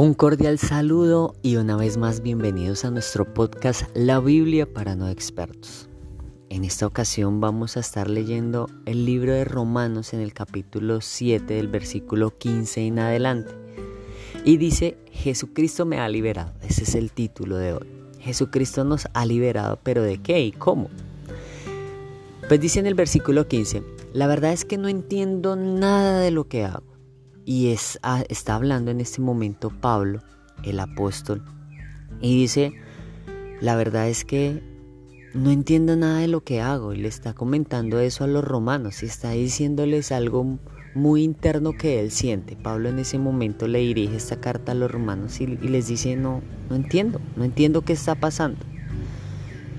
[0.00, 5.08] Un cordial saludo y una vez más bienvenidos a nuestro podcast La Biblia para no
[5.08, 5.88] expertos.
[6.50, 11.52] En esta ocasión vamos a estar leyendo el libro de Romanos en el capítulo 7
[11.52, 13.50] del versículo 15 en adelante.
[14.44, 16.52] Y dice, Jesucristo me ha liberado.
[16.62, 17.88] Ese es el título de hoy.
[18.20, 20.90] Jesucristo nos ha liberado, pero ¿de qué y cómo?
[22.46, 26.46] Pues dice en el versículo 15, la verdad es que no entiendo nada de lo
[26.46, 26.87] que hago
[27.48, 30.20] y es, ah, está hablando en este momento Pablo,
[30.64, 31.42] el apóstol,
[32.20, 32.74] y dice,
[33.62, 34.62] la verdad es que
[35.32, 39.02] no entiendo nada de lo que hago, y le está comentando eso a los romanos,
[39.02, 40.58] y está diciéndoles algo
[40.94, 42.54] muy interno que él siente.
[42.54, 46.16] Pablo en ese momento le dirige esta carta a los romanos y, y les dice,
[46.16, 48.58] no, no entiendo, no entiendo qué está pasando.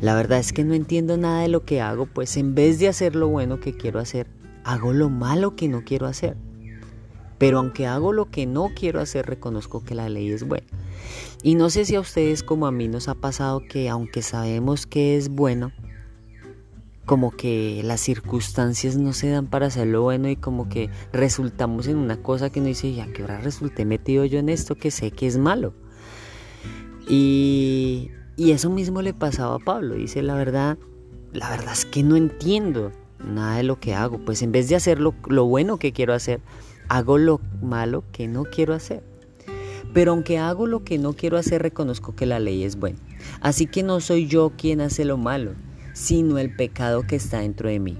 [0.00, 2.88] La verdad es que no entiendo nada de lo que hago, pues en vez de
[2.88, 4.26] hacer lo bueno que quiero hacer,
[4.64, 6.36] hago lo malo que no quiero hacer.
[7.42, 10.68] Pero aunque hago lo que no quiero hacer, reconozco que la ley es buena.
[11.42, 14.86] Y no sé si a ustedes como a mí nos ha pasado que aunque sabemos
[14.86, 15.72] que es bueno,
[17.04, 21.88] como que las circunstancias no se dan para hacer lo bueno y como que resultamos
[21.88, 24.92] en una cosa que no dice, ya que ahora resulté metido yo en esto que
[24.92, 25.74] sé que es malo.
[27.08, 29.96] Y, y eso mismo le pasaba a Pablo.
[29.96, 30.78] Dice, la verdad,
[31.32, 34.24] la verdad es que no entiendo nada de lo que hago.
[34.24, 36.40] Pues en vez de hacer lo, lo bueno que quiero hacer,
[36.92, 39.02] hago lo malo que no quiero hacer.
[39.94, 42.98] Pero aunque hago lo que no quiero hacer, reconozco que la ley es buena.
[43.40, 45.52] Así que no soy yo quien hace lo malo,
[45.94, 47.98] sino el pecado que está dentro de mí.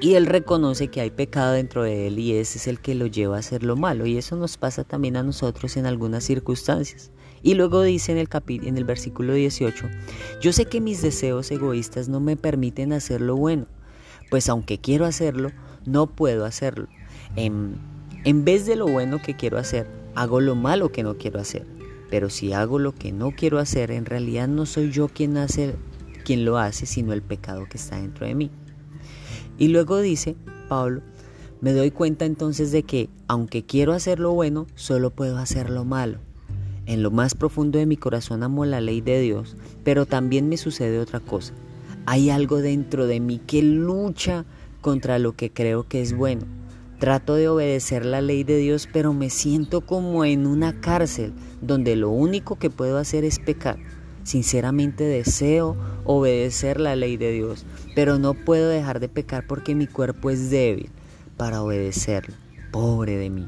[0.00, 3.06] Y él reconoce que hay pecado dentro de él y ese es el que lo
[3.06, 4.06] lleva a hacer lo malo.
[4.06, 7.10] Y eso nos pasa también a nosotros en algunas circunstancias.
[7.42, 8.28] Y luego dice en el,
[8.64, 9.88] en el versículo 18,
[10.40, 13.66] yo sé que mis deseos egoístas no me permiten hacer lo bueno,
[14.30, 15.50] pues aunque quiero hacerlo,
[15.84, 16.86] no puedo hacerlo.
[17.36, 17.76] En,
[18.24, 21.64] en vez de lo bueno que quiero hacer, hago lo malo que no quiero hacer.
[22.10, 25.76] Pero si hago lo que no quiero hacer, en realidad no soy yo quien, hace,
[26.24, 28.50] quien lo hace, sino el pecado que está dentro de mí.
[29.58, 30.36] Y luego dice
[30.68, 31.02] Pablo,
[31.60, 35.84] me doy cuenta entonces de que, aunque quiero hacer lo bueno, solo puedo hacer lo
[35.84, 36.18] malo.
[36.86, 40.56] En lo más profundo de mi corazón amo la ley de Dios, pero también me
[40.56, 41.52] sucede otra cosa.
[42.06, 44.46] Hay algo dentro de mí que lucha
[44.80, 46.57] contra lo que creo que es bueno
[46.98, 51.94] Trato de obedecer la ley de Dios, pero me siento como en una cárcel donde
[51.94, 53.78] lo único que puedo hacer es pecar.
[54.24, 57.64] Sinceramente deseo obedecer la ley de Dios,
[57.94, 60.90] pero no puedo dejar de pecar porque mi cuerpo es débil
[61.36, 62.34] para obedecerlo.
[62.72, 63.46] Pobre de mí.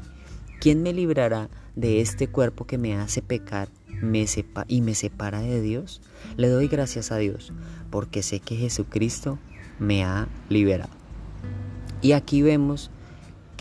[0.61, 3.67] ¿Quién me librará de este cuerpo que me hace pecar
[4.01, 4.25] me
[4.67, 6.01] y me separa de Dios?
[6.37, 7.51] Le doy gracias a Dios
[7.89, 9.39] porque sé que Jesucristo
[9.77, 10.93] me ha liberado.
[12.01, 12.89] Y aquí vemos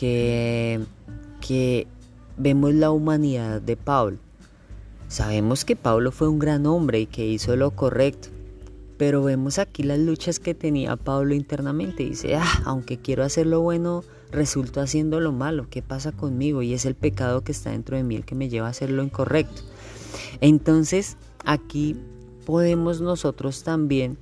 [0.00, 0.81] que,
[1.47, 1.87] que
[2.38, 4.16] vemos la humanidad de Pablo.
[5.09, 8.28] Sabemos que Pablo fue un gran hombre y que hizo lo correcto,
[8.97, 12.05] pero vemos aquí las luchas que tenía Pablo internamente.
[12.05, 14.03] Dice, ah, aunque quiero hacer lo bueno,
[14.33, 15.66] resulto haciendo lo malo.
[15.69, 16.62] ¿Qué pasa conmigo?
[16.62, 18.89] Y es el pecado que está dentro de mí el que me lleva a hacer
[18.89, 19.60] lo incorrecto.
[20.41, 21.94] Entonces, aquí
[22.47, 24.16] podemos nosotros también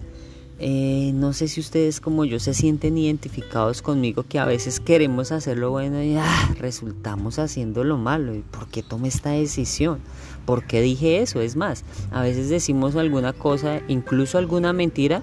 [0.58, 5.32] eh, no sé si ustedes como yo se sienten identificados conmigo que a veces queremos
[5.32, 8.34] hacer lo bueno y ah, resultamos haciendo lo malo.
[8.34, 9.98] ¿Y por qué tomé esta decisión?
[10.46, 11.40] ¿Por qué dije eso?
[11.40, 15.22] Es más, a veces decimos alguna cosa, incluso alguna mentira,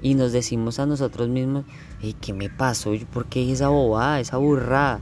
[0.00, 1.64] y nos decimos a nosotros mismos,
[2.20, 2.92] ¿qué me pasó?
[3.12, 5.00] ¿Por qué esa bobada, esa burrada?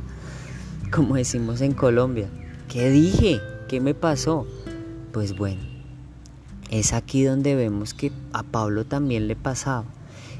[0.90, 2.28] Como decimos en Colombia,
[2.68, 3.40] ¿qué dije?
[3.68, 4.46] ¿Qué me pasó?
[5.12, 5.60] Pues bueno,
[6.70, 9.84] es aquí donde vemos que a Pablo también le pasaba.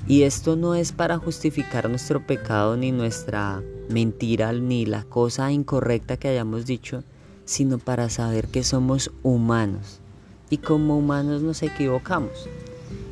[0.07, 6.17] Y esto no es para justificar nuestro pecado ni nuestra mentira ni la cosa incorrecta
[6.17, 7.05] que hayamos dicho,
[7.45, 10.01] sino para saber que somos humanos.
[10.49, 12.49] Y como humanos nos equivocamos.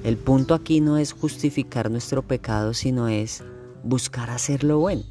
[0.02, 3.44] El punto aquí no es justificar nuestro pecado, sino es
[3.84, 5.02] buscar hacer lo bueno.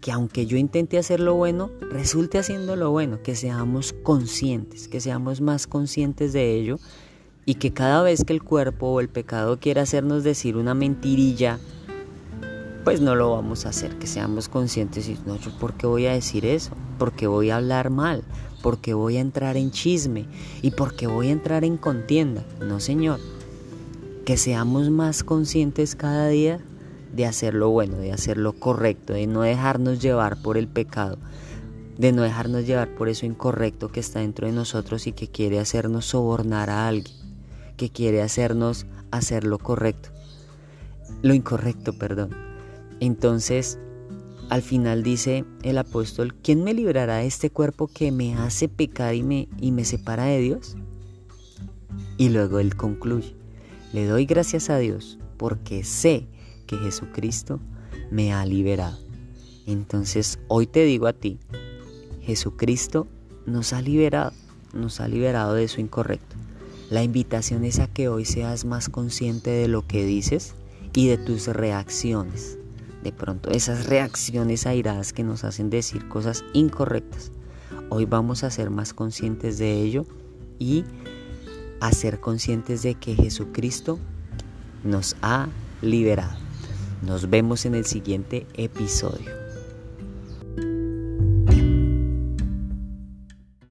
[0.00, 5.00] Que aunque yo intente hacer lo bueno, resulte haciendo lo bueno, que seamos conscientes, que
[5.00, 6.78] seamos más conscientes de ello
[7.46, 11.58] y que cada vez que el cuerpo o el pecado quiera hacernos decir una mentirilla,
[12.84, 16.06] pues no lo vamos a hacer, que seamos conscientes y no, yo por qué voy
[16.06, 18.24] a decir eso, por qué voy a hablar mal,
[18.62, 20.26] por qué voy a entrar en chisme
[20.62, 22.44] y por qué voy a entrar en contienda.
[22.60, 23.20] No, Señor,
[24.24, 26.60] que seamos más conscientes cada día
[27.14, 31.18] de hacer lo bueno, de hacer lo correcto, de no dejarnos llevar por el pecado,
[31.98, 35.58] de no dejarnos llevar por eso incorrecto que está dentro de nosotros y que quiere
[35.58, 37.19] hacernos sobornar a alguien
[37.80, 40.10] que quiere hacernos hacer lo correcto,
[41.22, 42.36] lo incorrecto, perdón.
[43.00, 43.78] Entonces,
[44.50, 49.14] al final dice el apóstol, ¿quién me librará de este cuerpo que me hace pecar
[49.14, 50.76] y me, y me separa de Dios?
[52.18, 53.34] Y luego él concluye,
[53.94, 56.28] le doy gracias a Dios porque sé
[56.66, 57.60] que Jesucristo
[58.10, 58.98] me ha liberado.
[59.66, 61.38] Entonces hoy te digo a ti,
[62.20, 63.06] Jesucristo
[63.46, 64.32] nos ha liberado,
[64.74, 66.36] nos ha liberado de eso incorrecto.
[66.90, 70.54] La invitación es a que hoy seas más consciente de lo que dices
[70.92, 72.58] y de tus reacciones.
[73.04, 77.30] De pronto esas reacciones airadas que nos hacen decir cosas incorrectas.
[77.90, 80.04] Hoy vamos a ser más conscientes de ello
[80.58, 80.84] y
[81.78, 84.00] a ser conscientes de que Jesucristo
[84.82, 85.48] nos ha
[85.82, 86.36] liberado.
[87.02, 89.49] Nos vemos en el siguiente episodio.